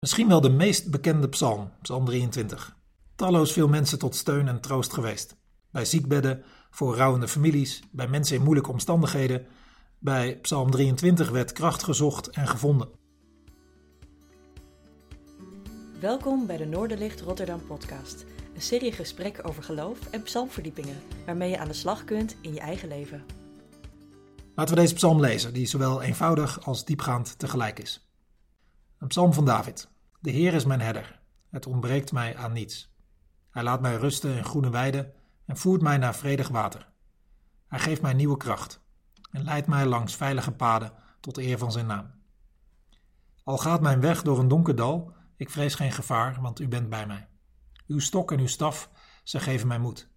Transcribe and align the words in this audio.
Misschien 0.00 0.28
wel 0.28 0.40
de 0.40 0.50
meest 0.50 0.90
bekende 0.90 1.28
psalm, 1.28 1.70
Psalm 1.82 2.04
23. 2.04 2.76
Talloos 3.16 3.52
veel 3.52 3.68
mensen 3.68 3.98
tot 3.98 4.14
steun 4.14 4.48
en 4.48 4.60
troost 4.60 4.92
geweest. 4.92 5.36
Bij 5.70 5.84
ziekbedden, 5.84 6.42
voor 6.70 6.96
rouwende 6.96 7.28
families, 7.28 7.82
bij 7.90 8.08
mensen 8.08 8.36
in 8.36 8.42
moeilijke 8.42 8.70
omstandigheden. 8.70 9.46
Bij 9.98 10.38
Psalm 10.38 10.70
23 10.70 11.30
werd 11.30 11.52
kracht 11.52 11.82
gezocht 11.82 12.28
en 12.28 12.48
gevonden. 12.48 12.88
Welkom 16.00 16.46
bij 16.46 16.56
de 16.56 16.66
Noorderlicht 16.66 17.20
Rotterdam 17.20 17.66
podcast. 17.66 18.24
Een 18.54 18.62
serie 18.62 18.92
gesprekken 18.92 19.44
over 19.44 19.62
geloof 19.62 19.98
en 20.10 20.22
psalmverdiepingen, 20.22 20.96
waarmee 21.26 21.50
je 21.50 21.58
aan 21.58 21.68
de 21.68 21.74
slag 21.74 22.04
kunt 22.04 22.36
in 22.40 22.54
je 22.54 22.60
eigen 22.60 22.88
leven. 22.88 23.24
Laten 24.54 24.74
we 24.74 24.80
deze 24.80 24.94
psalm 24.94 25.20
lezen, 25.20 25.52
die 25.52 25.66
zowel 25.66 26.02
eenvoudig 26.02 26.66
als 26.66 26.84
diepgaand 26.84 27.38
tegelijk 27.38 27.78
is. 27.78 28.07
Een 28.98 29.08
psalm 29.08 29.32
van 29.32 29.44
David. 29.44 29.88
De 30.20 30.30
Heer 30.30 30.54
is 30.54 30.64
mijn 30.64 30.80
herder. 30.80 31.20
Het 31.50 31.66
ontbreekt 31.66 32.12
mij 32.12 32.36
aan 32.36 32.52
niets. 32.52 32.94
Hij 33.50 33.62
laat 33.62 33.80
mij 33.80 33.96
rusten 33.96 34.36
in 34.36 34.44
groene 34.44 34.70
weiden 34.70 35.12
en 35.46 35.56
voert 35.56 35.82
mij 35.82 35.96
naar 35.96 36.14
vredig 36.14 36.48
water. 36.48 36.88
Hij 37.66 37.78
geeft 37.78 38.02
mij 38.02 38.12
nieuwe 38.12 38.36
kracht 38.36 38.80
en 39.30 39.44
leidt 39.44 39.66
mij 39.66 39.86
langs 39.86 40.16
veilige 40.16 40.52
paden 40.52 40.92
tot 41.20 41.38
eer 41.38 41.58
van 41.58 41.72
zijn 41.72 41.86
naam. 41.86 42.10
Al 43.44 43.58
gaat 43.58 43.80
mijn 43.80 44.00
weg 44.00 44.22
door 44.22 44.38
een 44.38 44.48
donker 44.48 44.74
dal, 44.76 45.12
ik 45.36 45.50
vrees 45.50 45.74
geen 45.74 45.92
gevaar, 45.92 46.40
want 46.40 46.60
u 46.60 46.68
bent 46.68 46.88
bij 46.88 47.06
mij. 47.06 47.28
Uw 47.86 47.98
stok 47.98 48.32
en 48.32 48.38
uw 48.38 48.46
staf, 48.46 48.90
ze 49.22 49.40
geven 49.40 49.68
mij 49.68 49.78
moed. 49.78 50.08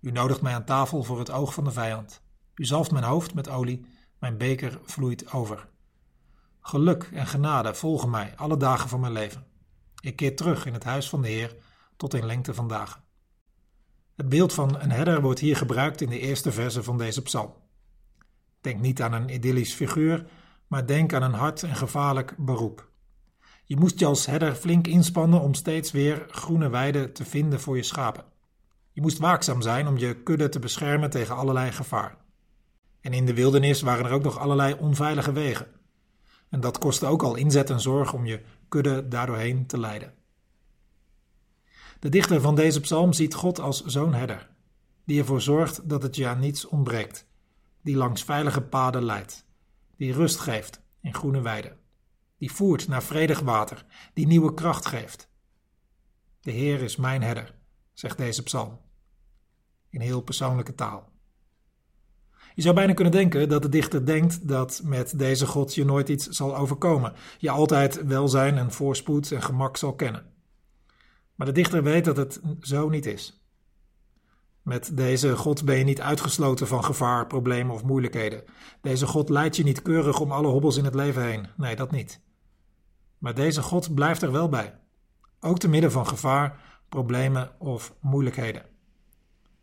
U 0.00 0.10
nodigt 0.10 0.42
mij 0.42 0.54
aan 0.54 0.64
tafel 0.64 1.02
voor 1.02 1.18
het 1.18 1.30
oog 1.30 1.54
van 1.54 1.64
de 1.64 1.72
vijand. 1.72 2.22
U 2.54 2.64
zalft 2.64 2.90
mijn 2.90 3.04
hoofd 3.04 3.34
met 3.34 3.48
olie, 3.48 3.86
mijn 4.18 4.38
beker 4.38 4.80
vloeit 4.84 5.32
over. 5.32 5.68
Geluk 6.60 7.10
en 7.12 7.26
genade 7.26 7.74
volgen 7.74 8.10
mij 8.10 8.32
alle 8.36 8.56
dagen 8.56 8.88
van 8.88 9.00
mijn 9.00 9.12
leven. 9.12 9.46
Ik 10.00 10.16
keer 10.16 10.36
terug 10.36 10.66
in 10.66 10.72
het 10.72 10.84
huis 10.84 11.08
van 11.08 11.22
de 11.22 11.28
Heer 11.28 11.56
tot 11.96 12.14
in 12.14 12.26
lengte 12.26 12.54
van 12.54 12.68
dagen. 12.68 13.02
Het 14.16 14.28
beeld 14.28 14.52
van 14.52 14.80
een 14.80 14.90
herder 14.90 15.20
wordt 15.20 15.40
hier 15.40 15.56
gebruikt 15.56 16.00
in 16.00 16.08
de 16.08 16.18
eerste 16.18 16.52
verse 16.52 16.82
van 16.82 16.98
deze 16.98 17.22
psalm. 17.22 17.54
Denk 18.60 18.80
niet 18.80 19.02
aan 19.02 19.12
een 19.12 19.34
idyllisch 19.34 19.74
figuur, 19.74 20.26
maar 20.66 20.86
denk 20.86 21.12
aan 21.12 21.22
een 21.22 21.32
hard 21.32 21.62
en 21.62 21.76
gevaarlijk 21.76 22.34
beroep. 22.38 22.88
Je 23.64 23.76
moest 23.76 23.98
je 23.98 24.06
als 24.06 24.26
herder 24.26 24.54
flink 24.54 24.86
inspannen 24.86 25.40
om 25.40 25.54
steeds 25.54 25.90
weer 25.90 26.26
groene 26.30 26.68
weiden 26.68 27.12
te 27.12 27.24
vinden 27.24 27.60
voor 27.60 27.76
je 27.76 27.82
schapen. 27.82 28.24
Je 28.92 29.00
moest 29.00 29.18
waakzaam 29.18 29.62
zijn 29.62 29.86
om 29.86 29.98
je 29.98 30.22
kudde 30.22 30.48
te 30.48 30.58
beschermen 30.58 31.10
tegen 31.10 31.36
allerlei 31.36 31.72
gevaar. 31.72 32.16
En 33.00 33.12
in 33.12 33.26
de 33.26 33.34
wildernis 33.34 33.80
waren 33.80 34.04
er 34.04 34.12
ook 34.12 34.22
nog 34.22 34.38
allerlei 34.38 34.74
onveilige 34.74 35.32
wegen. 35.32 35.79
En 36.50 36.60
dat 36.60 36.78
kostte 36.78 37.06
ook 37.06 37.22
al 37.22 37.34
inzet 37.34 37.70
en 37.70 37.80
zorg 37.80 38.12
om 38.12 38.26
je 38.26 38.42
kudde 38.68 39.08
daardoorheen 39.08 39.66
te 39.66 39.78
leiden. 39.78 40.14
De 42.00 42.08
dichter 42.08 42.40
van 42.40 42.54
deze 42.54 42.80
psalm 42.80 43.12
ziet 43.12 43.34
God 43.34 43.60
als 43.60 43.84
zo'n 43.84 44.14
herder, 44.14 44.50
die 45.04 45.18
ervoor 45.18 45.40
zorgt 45.40 45.88
dat 45.88 46.02
het 46.02 46.16
je 46.16 46.26
aan 46.26 46.38
niets 46.38 46.66
ontbreekt, 46.66 47.26
die 47.82 47.96
langs 47.96 48.22
veilige 48.22 48.62
paden 48.62 49.04
leidt, 49.04 49.46
die 49.96 50.12
rust 50.12 50.38
geeft 50.38 50.82
in 51.00 51.14
groene 51.14 51.40
weiden, 51.40 51.78
die 52.38 52.52
voert 52.52 52.88
naar 52.88 53.02
vredig 53.02 53.40
water, 53.40 53.84
die 54.14 54.26
nieuwe 54.26 54.54
kracht 54.54 54.86
geeft. 54.86 55.28
De 56.40 56.50
Heer 56.50 56.82
is 56.82 56.96
mijn 56.96 57.22
herder, 57.22 57.54
zegt 57.92 58.16
deze 58.16 58.42
psalm, 58.42 58.80
in 59.88 60.00
heel 60.00 60.20
persoonlijke 60.20 60.74
taal. 60.74 61.10
Je 62.54 62.62
zou 62.62 62.74
bijna 62.74 62.92
kunnen 62.92 63.12
denken 63.12 63.48
dat 63.48 63.62
de 63.62 63.68
dichter 63.68 64.06
denkt 64.06 64.48
dat 64.48 64.80
met 64.84 65.18
deze 65.18 65.46
God 65.46 65.74
je 65.74 65.84
nooit 65.84 66.08
iets 66.08 66.26
zal 66.26 66.56
overkomen. 66.56 67.12
Je 67.38 67.50
altijd 67.50 68.04
welzijn 68.04 68.58
en 68.58 68.72
voorspoed 68.72 69.32
en 69.32 69.42
gemak 69.42 69.76
zal 69.76 69.94
kennen. 69.94 70.26
Maar 71.34 71.46
de 71.46 71.52
dichter 71.52 71.82
weet 71.82 72.04
dat 72.04 72.16
het 72.16 72.40
zo 72.60 72.88
niet 72.88 73.06
is. 73.06 73.44
Met 74.62 74.96
deze 74.96 75.36
God 75.36 75.64
ben 75.64 75.78
je 75.78 75.84
niet 75.84 76.00
uitgesloten 76.00 76.66
van 76.66 76.84
gevaar, 76.84 77.26
problemen 77.26 77.74
of 77.74 77.84
moeilijkheden. 77.84 78.44
Deze 78.80 79.06
God 79.06 79.28
leidt 79.28 79.56
je 79.56 79.62
niet 79.62 79.82
keurig 79.82 80.20
om 80.20 80.32
alle 80.32 80.48
hobbels 80.48 80.76
in 80.76 80.84
het 80.84 80.94
leven 80.94 81.24
heen. 81.24 81.46
Nee, 81.56 81.76
dat 81.76 81.90
niet. 81.90 82.20
Maar 83.18 83.34
deze 83.34 83.62
God 83.62 83.94
blijft 83.94 84.22
er 84.22 84.32
wel 84.32 84.48
bij. 84.48 84.78
Ook 85.40 85.58
te 85.58 85.68
midden 85.68 85.92
van 85.92 86.06
gevaar, 86.06 86.60
problemen 86.88 87.50
of 87.58 87.94
moeilijkheden. 88.00 88.66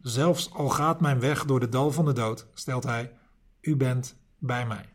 Zelfs 0.02 0.54
al 0.54 0.70
gaat 0.70 1.02
mijn 1.02 1.20
weg 1.20 1.46
door 1.46 1.60
de 1.60 1.70
dal 1.70 1.92
van 1.92 2.06
de 2.06 2.14
dood, 2.14 2.48
stelt 2.54 2.84
hij, 2.84 3.18
u 3.62 3.76
bent 3.76 4.16
bij 4.38 4.68
mij. 4.68 4.90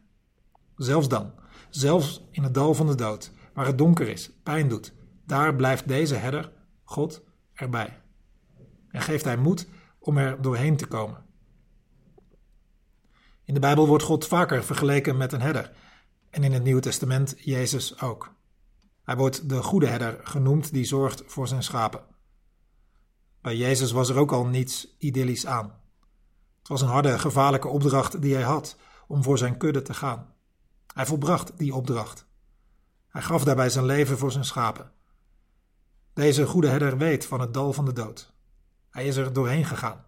Zelfs 0.77 1.09
dan, 1.09 1.33
zelfs 1.71 2.27
in 2.31 2.43
het 2.43 2.55
dal 2.55 2.75
van 2.75 2.87
de 2.87 2.95
dood, 2.95 3.33
waar 3.55 3.67
het 3.67 3.79
donker 3.79 4.09
is, 4.09 4.31
pijn 4.43 4.69
doet, 4.69 4.93
daar 5.27 5.55
blijft 5.55 5.89
deze 5.89 6.15
herder, 6.15 6.53
God, 6.85 7.23
erbij. 7.53 8.01
En 8.89 9.03
geeft 9.03 9.25
hij 9.25 9.37
moed 9.37 9.67
om 9.99 10.19
er 10.19 10.43
doorheen 10.43 10.77
te 10.77 10.87
komen. 10.87 11.25
In 13.45 13.55
de 13.55 13.61
Bijbel 13.61 13.87
wordt 13.87 14.05
God 14.05 14.27
vaker 14.27 14.65
vergeleken 14.65 15.17
met 15.17 15.33
een 15.33 15.41
herder, 15.41 15.73
en 16.31 16.45
in 16.45 16.53
het 16.53 16.65
Nieuwe 16.65 16.81
Testament 16.81 17.35
Jezus 17.39 18.01
ook. 18.01 18.35
Hij 19.03 19.17
wordt 19.17 19.49
de 19.49 19.62
goede 19.62 19.87
herder 19.87 20.21
genoemd 20.23 20.73
die 20.73 20.85
zorgt 20.85 21.23
voor 21.27 21.49
zijn 21.49 21.62
schapen. 21.62 22.05
Bij 23.43 23.57
Jezus 23.57 23.93
was 23.93 24.09
er 24.09 24.17
ook 24.17 24.33
al 24.33 24.47
niets 24.47 24.97
idyllisch 24.99 25.47
aan. 25.47 25.81
Het 26.59 26.69
was 26.69 26.81
een 26.81 26.89
harde, 26.89 27.19
gevaarlijke 27.19 27.69
opdracht 27.69 28.23
die 28.23 28.35
hij 28.35 28.43
had 28.43 28.77
om 29.07 29.23
voor 29.23 29.39
zijn 29.39 29.57
kudde 29.57 29.83
te 29.83 29.95
gaan. 29.95 30.35
Hij 30.95 31.07
volbracht 31.07 31.59
die 31.59 31.75
opdracht. 31.75 32.27
Hij 33.09 33.23
gaf 33.23 33.45
daarbij 33.45 33.71
zijn 33.71 33.85
leven 33.85 34.19
voor 34.19 34.33
zijn 34.33 34.45
schapen. 34.45 34.93
Deze 36.13 36.47
goede 36.47 36.69
herder 36.69 36.99
weet 36.99 37.27
van 37.27 37.41
het 37.41 37.55
dal 37.55 37.73
van 37.73 37.85
de 37.85 37.93
dood. 37.93 38.33
Hij 38.91 39.07
is 39.07 39.17
er 39.17 39.33
doorheen 39.33 39.65
gegaan 39.65 40.05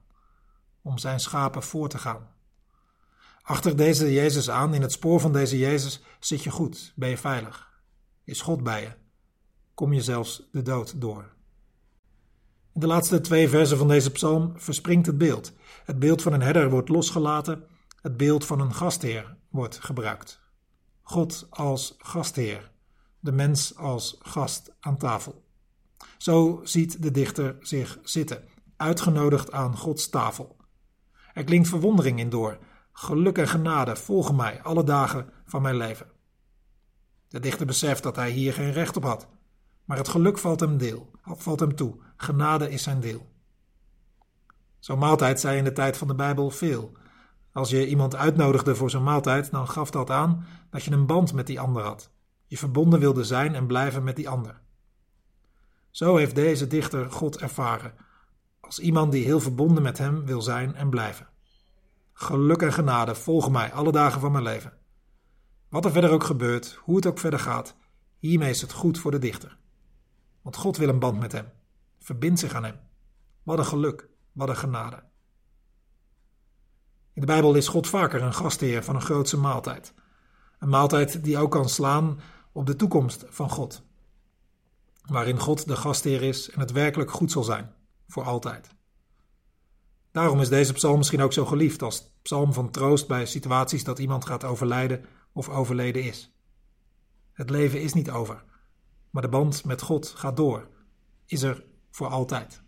om 0.83 0.99
zijn 0.99 1.21
schapen 1.21 1.63
voor 1.63 1.89
te 1.89 1.99
gaan. 1.99 2.29
Achter 3.43 3.77
deze 3.77 4.13
Jezus 4.13 4.51
aan, 4.51 4.75
in 4.75 4.83
het 4.83 4.93
spoor 4.93 5.21
van 5.21 5.33
deze 5.33 5.59
Jezus, 5.59 6.03
zit 6.21 6.43
je 6.43 6.51
goed, 6.51 6.93
ben 6.97 7.09
je 7.09 7.19
veilig. 7.19 7.83
Is 8.25 8.41
God 8.41 8.63
bij 8.63 8.83
je? 8.83 8.93
Kom 9.75 9.93
je 9.93 10.03
zelfs 10.03 10.49
de 10.53 10.63
dood 10.63 11.01
door. 11.01 11.34
In 12.75 12.81
de 12.81 12.87
laatste 12.87 13.21
twee 13.21 13.49
versen 13.49 13.79
van 13.79 13.89
deze 13.89 14.11
psalm 14.11 14.53
verspringt 14.57 15.07
het 15.07 15.19
beeld. 15.19 15.53
Het 15.85 15.99
beeld 15.99 16.23
van 16.23 16.33
een 16.33 16.43
herder 16.43 16.71
wordt 16.71 16.89
losgelaten, 16.89 17.65
het 18.01 18.17
beeld 18.17 18.47
van 18.47 18.61
een 18.61 18.75
gastheer 18.75 19.37
wordt 19.49 19.79
gebruikt. 19.81 20.41
God 21.03 21.47
als 21.51 21.95
gastheer, 21.99 22.71
de 23.21 23.33
mens 23.33 23.77
als 23.77 24.17
gast 24.23 24.73
aan 24.81 24.97
tafel. 24.97 25.45
Zo 26.19 26.61
ziet 26.65 27.03
de 27.03 27.11
dichter 27.11 27.57
zich 27.61 27.99
zitten, 28.03 28.45
uitgenodigd 28.77 29.53
aan 29.53 29.77
Gods 29.77 30.09
tafel. 30.09 30.57
Er 31.33 31.45
klinkt 31.45 31.69
verwondering 31.69 32.19
in 32.19 32.31
door. 32.31 32.59
Geluk 32.93 33.39
en 33.39 33.49
genade 33.49 33.97
volgen 33.97 34.37
mij 34.37 34.63
alle 34.63 34.85
dagen 34.85 35.31
van 35.45 35.63
mijn 35.63 35.77
leven. 35.77 36.07
De 37.29 37.41
dichter 37.41 37.67
beseft 37.67 38.03
dat 38.03 38.17
hij 38.17 38.31
hier 38.31 38.53
geen 38.53 38.73
recht 38.73 38.97
op 38.97 39.05
had. 39.05 39.29
Maar 39.85 39.97
het 39.97 40.09
geluk 40.09 40.39
valt 40.39 40.61
hem 40.61 40.79
deel, 40.79 41.11
valt 41.23 41.61
hem 41.61 41.75
toe. 41.75 41.97
Genade 42.17 42.71
is 42.71 42.83
zijn 42.83 43.01
deel. 43.01 43.33
Zo'n 44.79 44.99
maaltijd 44.99 45.41
zei 45.41 45.59
in 45.59 45.65
de 45.65 45.73
tijd 45.73 45.97
van 45.97 46.09
de 46.09 46.15
Bijbel 46.15 46.51
veel. 46.51 46.93
Als 47.53 47.71
je 47.71 47.87
iemand 47.87 48.17
uitnodigde 48.17 48.75
voor 48.75 48.91
zo'n 48.91 49.03
maaltijd, 49.03 49.51
dan 49.51 49.69
gaf 49.69 49.91
dat 49.91 50.11
aan 50.11 50.47
dat 50.71 50.85
je 50.85 50.91
een 50.91 51.07
band 51.07 51.33
met 51.33 51.47
die 51.47 51.61
ander 51.61 51.83
had. 51.83 52.11
Je 52.47 52.59
verbonden 52.59 53.01
wilde 53.01 53.25
zijn 53.25 53.55
en 53.55 53.67
blijven 53.67 54.05
met 54.05 54.17
die 54.17 54.29
ander. 54.29 54.61
Zo 55.91 56.17
heeft 56.17 56.35
deze 56.35 56.67
dichter 56.67 57.11
God 57.11 57.39
ervaren, 57.39 57.95
als 58.61 58.79
iemand 58.79 59.13
die 59.13 59.25
heel 59.25 59.41
verbonden 59.41 59.83
met 59.83 59.99
hem 59.99 60.25
wil 60.25 60.43
zijn 60.43 60.75
en 60.75 60.91
blijven. 60.91 61.29
Geluk 62.13 62.63
en 62.63 62.73
genade 62.73 63.15
volgen 63.15 63.53
mij 63.53 63.73
alle 63.73 63.93
dagen 63.93 64.21
van 64.21 64.33
mijn 64.33 64.45
leven. 64.45 64.73
Wat 65.69 65.85
er 65.85 65.91
verder 65.91 66.11
ook 66.11 66.25
gebeurt, 66.25 66.79
hoe 66.83 66.97
het 66.97 67.07
ook 67.07 67.19
verder 67.19 67.39
gaat, 67.39 67.77
hiermee 68.19 68.51
is 68.51 68.61
het 68.61 68.73
goed 68.73 68.99
voor 68.99 69.11
de 69.11 69.19
dichter. 69.19 69.59
Want 70.45 70.57
God 70.57 70.77
wil 70.77 70.89
een 70.89 70.99
band 70.99 71.21
met 71.21 71.33
hem. 71.33 71.53
Verbind 71.99 72.39
zich 72.39 72.55
aan 72.55 72.65
hem. 72.65 72.81
Wat 73.43 73.59
een 73.59 73.65
geluk, 73.65 74.09
wat 74.33 74.49
een 74.49 74.57
genade. 74.57 75.03
In 77.13 77.21
de 77.21 77.27
Bijbel 77.27 77.55
is 77.55 77.69
God 77.69 77.89
vaker 77.89 78.23
een 78.23 78.35
gastheer 78.35 78.85
van 78.85 78.95
een 78.95 79.03
grootse 79.03 79.37
maaltijd. 79.37 79.95
Een 80.59 80.69
maaltijd 80.69 81.25
die 81.25 81.39
ook 81.39 81.51
kan 81.51 81.69
slaan 81.69 82.21
op 82.53 82.67
de 82.67 82.77
toekomst 82.77 83.25
van 83.29 83.51
God. 83.51 83.83
Waarin 85.03 85.39
God 85.39 85.67
de 85.67 85.77
gastheer 85.77 86.23
is 86.23 86.51
en 86.51 86.61
het 86.61 86.73
werkelijk 86.73 87.11
goed 87.11 87.31
zal 87.31 87.45
zijn, 87.45 87.75
voor 88.09 88.25
altijd. 88.25 88.69
Daarom 90.11 90.41
is 90.41 90.49
deze 90.49 90.73
psalm 90.73 90.97
misschien 90.97 91.23
ook 91.23 91.33
zo 91.33 91.47
geliefd 91.47 91.83
als 91.83 92.13
psalm 92.23 92.53
van 92.53 92.71
troost 92.71 93.09
bij 93.09 93.27
situaties 93.27 93.85
dat 93.85 93.99
iemand 93.99 94.25
gaat 94.25 94.45
overlijden 94.45 95.05
of 95.33 95.49
overleden 95.49 96.03
is. 96.03 96.35
Het 97.33 97.51
leven 97.51 97.83
is 97.83 97.93
niet 97.93 98.11
over 98.11 98.45
maar 99.15 99.23
de 99.23 99.29
band 99.29 99.65
met 99.65 99.83
God 99.83 100.09
gaat 100.09 100.37
door, 100.37 100.69
is 101.27 101.43
er 101.43 101.65
voor 101.91 102.09
altijd. 102.09 102.63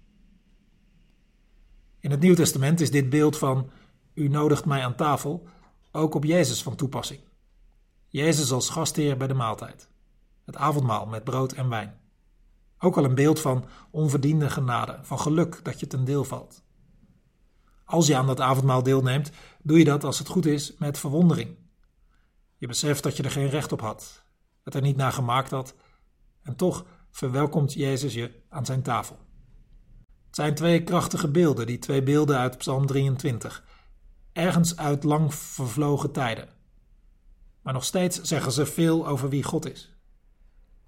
In 2.01 2.11
het 2.11 2.21
Nieuw 2.21 2.35
Testament 2.35 2.81
is 2.81 2.91
dit 2.91 3.11
beeld 3.11 3.39
van 3.39 3.71
u 4.15 4.29
nodigt 4.29 4.65
mij 4.65 4.85
aan 4.85 4.95
tafel 4.95 5.49
ook 5.93 6.15
op 6.15 6.25
Jezus 6.25 6.63
van 6.63 6.77
toepassing. 6.77 7.21
Jezus 8.09 8.53
als 8.53 8.71
gastheer 8.71 9.17
bij 9.17 9.27
de 9.27 9.35
maaltijd. 9.35 9.89
het 10.45 10.57
avondmaal 10.57 11.07
met 11.07 11.25
brood 11.25 11.53
en 11.53 11.69
wijn. 11.69 12.01
Ook 12.79 12.97
al 12.97 13.05
een 13.05 13.15
beeld 13.15 13.41
van 13.41 13.65
onverdiende 13.91 14.51
genade, 14.51 14.99
van 15.03 15.21
geluk 15.21 15.65
dat 15.65 15.81
je 15.81 15.87
ten 15.87 16.05
deel 16.05 16.25
valt. 16.25 16.63
Als 17.85 18.07
je 18.07 18.17
aan 18.17 18.27
dat 18.27 18.41
avondmaal 18.41 18.83
deelneemt, 18.83 19.31
doe 19.63 19.79
je 19.79 19.85
dat 19.85 20.05
als 20.05 20.19
het 20.19 20.29
goed 20.29 20.47
is 20.47 20.77
met 20.79 20.99
verwondering. 20.99 21.57
Je 22.57 22.67
beseft 22.67 23.03
dat 23.03 23.17
je 23.17 23.23
er 23.23 23.31
geen 23.31 23.49
recht 23.49 23.73
op 23.73 23.81
had, 23.81 24.25
het 24.63 24.75
er 24.75 24.83
niet 24.83 24.97
naar 24.97 25.13
gemaakt 25.13 25.51
had, 25.51 25.75
en 26.47 26.57
toch 26.57 26.85
verwelkomt 27.11 27.73
Jezus 27.73 28.15
je 28.15 28.31
aan 28.49 28.67
zijn 28.67 28.83
tafel. 28.83 29.19
Het 30.27 30.35
zijn 30.35 30.55
twee 30.55 30.83
krachtige 30.83 31.29
beelden, 31.29 31.67
die 31.67 31.79
twee 31.79 32.03
beelden 32.03 32.39
uit 32.39 32.59
Psalm 32.59 32.87
23, 32.87 33.65
ergens 34.33 34.77
uit 34.77 35.05
lang 35.05 35.35
vervlogen 35.35 36.13
tijden. 36.13 36.49
Maar 37.63 37.73
nog 37.73 37.85
steeds 37.85 38.21
zeggen 38.21 38.53
ze 38.53 38.67
veel 38.67 39.07
over 39.07 39.29
wie 39.29 39.43
God 39.43 39.71
is. 39.71 39.95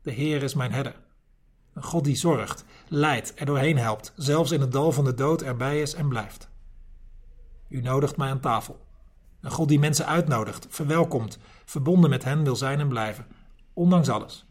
De 0.02 0.10
Heer 0.10 0.42
is 0.42 0.54
mijn 0.54 0.72
herder. 0.72 0.94
Een 1.74 1.82
God 1.82 2.04
die 2.04 2.16
zorgt, 2.16 2.64
leidt, 2.88 3.32
er 3.34 3.46
doorheen 3.46 3.78
helpt, 3.78 4.12
zelfs 4.16 4.50
in 4.50 4.60
het 4.60 4.72
dal 4.72 4.92
van 4.92 5.04
de 5.04 5.14
dood 5.14 5.42
erbij 5.42 5.80
is 5.80 5.94
en 5.94 6.08
blijft. 6.08 6.48
U 7.68 7.80
nodigt 7.80 8.16
mij 8.16 8.30
aan 8.30 8.40
tafel. 8.40 8.86
Een 9.40 9.50
God 9.50 9.68
die 9.68 9.78
mensen 9.78 10.06
uitnodigt, 10.06 10.66
verwelkomt, 10.68 11.38
verbonden 11.64 12.10
met 12.10 12.24
hen 12.24 12.44
wil 12.44 12.56
zijn 12.56 12.80
en 12.80 12.88
blijven, 12.88 13.26
ondanks 13.72 14.08
alles. 14.08 14.47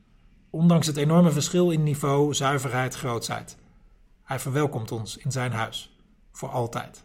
Ondanks 0.50 0.88
het 0.88 0.98
enorme 0.98 1.32
verschil 1.32 1.72
in 1.72 1.84
niveau, 1.84 2.34
zuiverheid, 2.34 2.96
grootsheid. 2.96 3.58
Hij 4.24 4.40
verwelkomt 4.40 4.92
ons 4.92 5.18
in 5.18 5.32
zijn 5.32 5.52
huis, 5.52 5.98
voor 6.32 6.50
altijd. 6.50 7.04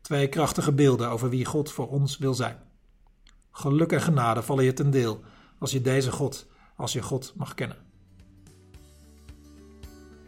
Twee 0.00 0.28
krachtige 0.28 0.72
beelden 0.72 1.10
over 1.10 1.28
wie 1.28 1.44
God 1.44 1.70
voor 1.70 1.88
ons 1.88 2.18
wil 2.18 2.34
zijn. 2.34 2.56
Geluk 3.50 3.92
en 3.92 4.02
genade 4.02 4.42
vallen 4.42 4.64
je 4.64 4.72
ten 4.72 4.90
deel 4.90 5.20
als 5.58 5.70
je 5.70 5.80
deze 5.80 6.12
God, 6.12 6.46
als 6.76 6.92
je 6.92 7.02
God 7.02 7.32
mag 7.36 7.54
kennen. 7.54 7.76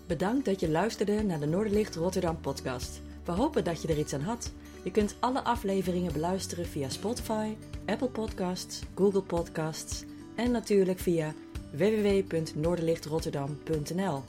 Bedankt 0.06 0.44
dat 0.44 0.60
je 0.60 0.70
luisterde 0.70 1.22
naar 1.22 1.40
de 1.40 1.46
Noorderlicht 1.46 1.94
Rotterdam 1.94 2.40
podcast. 2.40 3.00
We 3.24 3.32
hopen 3.32 3.64
dat 3.64 3.82
je 3.82 3.88
er 3.88 3.98
iets 3.98 4.14
aan 4.14 4.20
had. 4.20 4.52
Je 4.82 4.90
kunt 4.90 5.16
alle 5.20 5.44
afleveringen 5.44 6.12
beluisteren 6.12 6.66
via 6.66 6.88
Spotify, 6.88 7.56
Apple 7.86 8.08
Podcasts, 8.08 8.82
Google 8.94 9.22
Podcasts 9.22 10.04
en 10.36 10.50
natuurlijk 10.50 10.98
via 10.98 11.34
www.noorderlichtrotterdam.nl. 11.72 14.22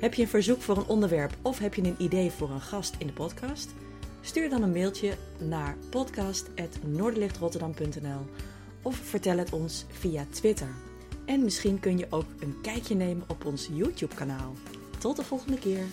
Heb 0.00 0.14
je 0.14 0.22
een 0.22 0.28
verzoek 0.28 0.62
voor 0.62 0.76
een 0.76 0.86
onderwerp 0.86 1.36
of 1.42 1.58
heb 1.58 1.74
je 1.74 1.82
een 1.82 1.96
idee 1.98 2.30
voor 2.30 2.50
een 2.50 2.60
gast 2.60 2.94
in 2.98 3.06
de 3.06 3.12
podcast? 3.12 3.70
Stuur 4.20 4.50
dan 4.50 4.62
een 4.62 4.72
mailtje 4.72 5.12
naar 5.38 5.76
podcast.noorderlichtrotterdam.nl 5.90 8.20
of 8.82 8.96
vertel 8.96 9.38
het 9.38 9.52
ons 9.52 9.84
via 9.90 10.26
Twitter. 10.30 10.68
En 11.24 11.42
misschien 11.42 11.80
kun 11.80 11.98
je 11.98 12.06
ook 12.10 12.26
een 12.38 12.56
kijkje 12.62 12.94
nemen 12.94 13.24
op 13.26 13.44
ons 13.44 13.68
YouTube-kanaal. 13.72 14.52
Tot 14.98 15.16
de 15.16 15.24
volgende 15.24 15.58
keer. 15.58 15.84